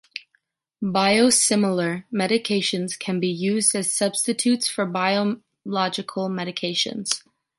Biosimilar 0.81 2.05
medications 2.11 2.97
can 2.97 3.19
be 3.19 3.27
used 3.27 3.75
as 3.75 3.93
substitutes 3.93 4.67
for 4.67 4.87
biological 4.87 6.27
medications. 6.27 7.21